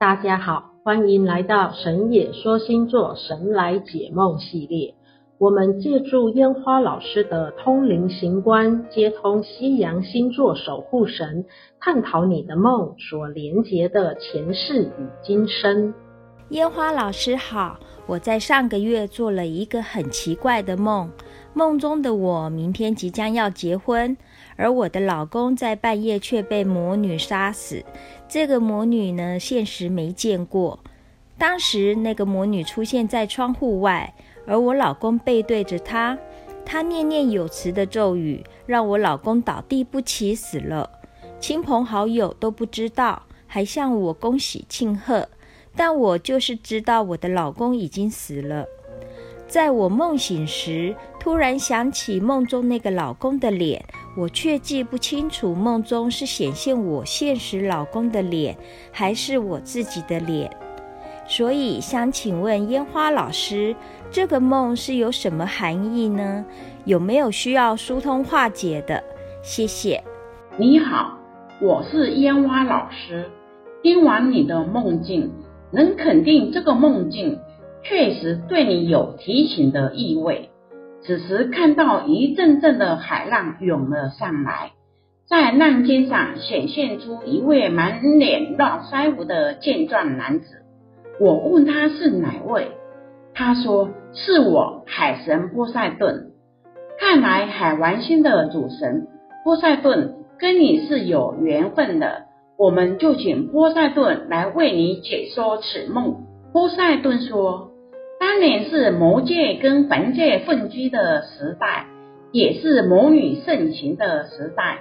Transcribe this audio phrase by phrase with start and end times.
[0.00, 4.94] 大家好，欢迎来到神野说星座神来解梦系列。
[5.38, 11.44] 我们借助烟花老师的通灵行观，接通西洋星座守护神，
[11.80, 15.92] 探讨你的梦所连结的前世与今生。
[16.50, 17.76] 烟花老师好，
[18.06, 21.10] 我在上个月做了一个很奇怪的梦，
[21.58, 24.16] 梦中的我明天即将要结婚。
[24.54, 27.84] 而我的老公在半夜却被魔女杀死。
[28.28, 30.78] 这个魔女呢，现实没见过。
[31.36, 34.14] 当时那个魔女出现在窗户外，
[34.46, 36.16] 而我老公背对着她，
[36.64, 40.88] 她念念有词的咒语，让我老公倒地不起，死了。
[41.40, 45.28] 亲朋好友都不知道，还向我恭喜庆贺，
[45.74, 48.64] 但我就是知道我的老公已经死了。
[49.48, 53.82] 在我梦醒时，突然想起梦中那个老公的脸。
[54.16, 58.56] 我却记不清楚梦中是显现我现实老公的脸，
[58.90, 60.50] 还是我自己的脸，
[61.24, 63.76] 所以想请问烟花老师，
[64.10, 66.44] 这个梦是有什么含义呢？
[66.84, 69.02] 有没有需要疏通化解的？
[69.40, 70.02] 谢谢。
[70.56, 71.16] 你好，
[71.60, 73.30] 我是烟花老师。
[73.84, 75.30] 听完你的梦境，
[75.70, 77.38] 能肯定这个梦境
[77.88, 80.50] 确实对你有提醒的意味。
[81.02, 84.72] 此时看到一阵阵的海浪涌了上来，
[85.26, 90.64] 在浪尖上显现出一位满脸络腮胡的健壮男子。
[91.18, 92.72] 我问他是哪位，
[93.32, 96.32] 他说是我海神波塞顿。
[96.98, 99.06] 看来海王星的主神
[99.44, 102.24] 波塞顿跟你是有缘分的，
[102.58, 106.26] 我们就请波塞顿来为你解说此梦。
[106.52, 107.70] 波塞顿说。
[108.38, 111.86] 当年是魔界跟凡界混居的时代，
[112.30, 114.78] 也是魔女盛行的时代。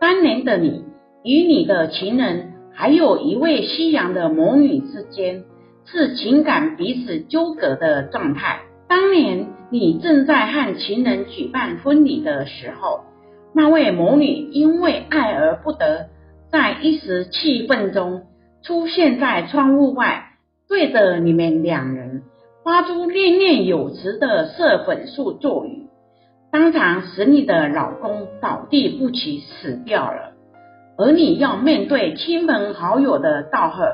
[0.00, 0.86] 当年的你
[1.22, 5.44] 与你的情人，还有一位西洋的魔女之间，
[5.84, 8.60] 是情感彼此纠葛的状态。
[8.88, 13.00] 当年你正在和情人举办婚礼的时候，
[13.54, 16.06] 那位魔女因为爱而不得，
[16.50, 18.22] 在一时气愤中
[18.62, 20.30] 出现在窗户外，
[20.70, 22.22] 对着你们两人。
[22.64, 25.88] 发出念念有词的射粉术咒语，
[26.50, 30.32] 当场使你的老公倒地不起，死掉了。
[30.96, 33.84] 而你要面对亲朋好友的道贺，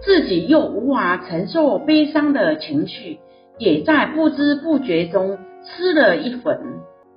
[0.00, 3.18] 自己又无法承受悲伤的情绪，
[3.58, 6.58] 也在不知不觉中失了一魂。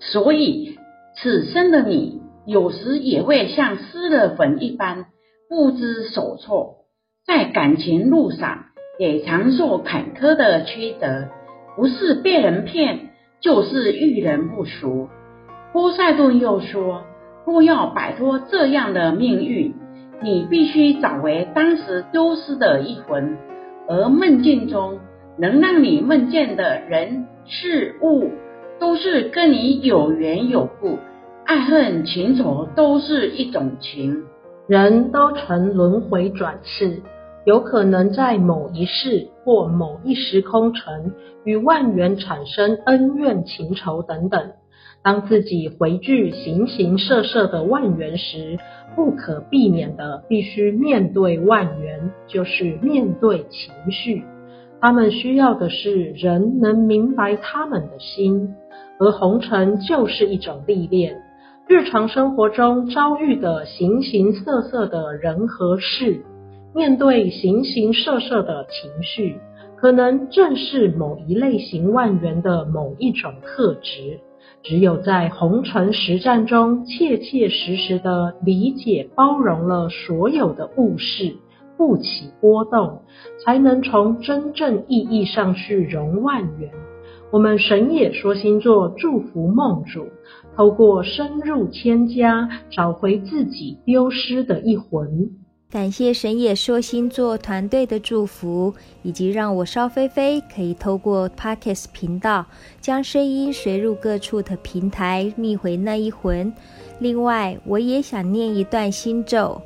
[0.01, 0.77] 所以，
[1.15, 5.05] 此生的你有时也会像失了魂一般，
[5.47, 6.79] 不知所措，
[7.25, 8.65] 在感情路上。
[8.97, 11.29] 也常受坎坷的曲折，
[11.75, 13.09] 不是被人骗，
[13.39, 15.09] 就是遇人不淑。
[15.73, 17.03] 波塞顿又说，
[17.45, 19.73] 若要摆脱这样的命运，
[20.21, 23.37] 你必须找回当时丢失的一魂，
[23.87, 24.99] 而梦境中
[25.37, 28.29] 能让你梦见的人事物，
[28.79, 30.99] 都是跟你有缘有故，
[31.45, 34.23] 爱恨情仇都是一种情，
[34.67, 37.01] 人都曾轮回转世。
[37.43, 41.11] 有可能在某一世或某一时空城
[41.43, 44.51] 与万缘产生恩怨情仇等等。
[45.03, 48.59] 当自己回聚形形色色的万缘时，
[48.95, 54.23] 不可避免的必须面对万缘，就是面对情绪。
[54.79, 58.53] 他们需要的是人能明白他们的心，
[58.99, 61.23] 而红尘就是一种历练。
[61.67, 66.23] 日常生活中遭遇的形形色色的人和事。
[66.73, 69.37] 面对形形色色的情绪，
[69.75, 74.19] 可能正是某一类型万缘的某一种特质。
[74.63, 81.35] 只有在红尘实战中，切切实实的理解包容了所有的物事，
[81.77, 83.01] 不起波动，
[83.43, 86.71] 才能从真正意义上去融万缘。
[87.31, 90.07] 我们神野说星座祝福梦主，
[90.55, 95.40] 透过深入千家，找回自己丢失的一魂。
[95.71, 102.45] 感谢神野说星座团队的祝福，以及让我邵菲菲可以透过 Podcast 频道
[102.81, 106.51] 将声音随入各处的平台，觅回那一魂。
[106.99, 109.61] 另外，我也想念一段心咒：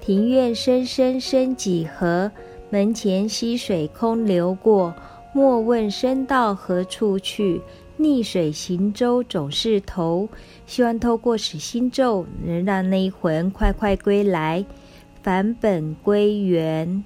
[0.00, 2.32] 庭院深深深几何，
[2.68, 4.92] 门前溪水空流过。
[5.32, 7.60] 莫问身到何处去，
[7.96, 10.28] 逆水行舟总是头。
[10.66, 14.64] 希望透过此心咒，能让那一魂快快归来。
[15.24, 17.02] 返本归元。